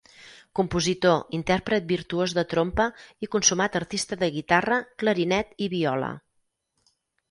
Compositor, 0.59 1.17
intèrpret 1.39 1.85
virtuós 1.91 2.35
de 2.39 2.45
trompa 2.55 2.89
i 3.27 3.31
consumat 3.37 3.81
artista 3.83 4.21
de 4.25 4.33
guitarra, 4.41 4.83
clarinet 5.01 5.57
i 5.69 5.73
viola. 5.79 6.15